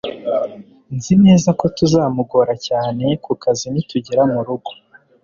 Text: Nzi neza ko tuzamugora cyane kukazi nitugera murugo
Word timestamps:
Nzi 0.95 1.13
neza 1.25 1.49
ko 1.59 1.65
tuzamugora 1.77 2.53
cyane 2.67 3.05
kukazi 3.25 3.65
nitugera 3.69 4.21
murugo 4.33 4.69